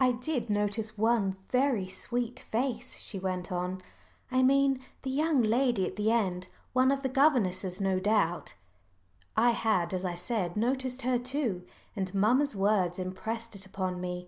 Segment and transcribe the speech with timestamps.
[0.00, 3.80] "I did notice one very sweet face," she went on,
[4.28, 8.54] "I mean the young lady at the end one of the governesses no doubt."
[9.36, 11.64] I had, as I said, noticed her too,
[11.94, 14.26] and mamma's words impressed it upon me.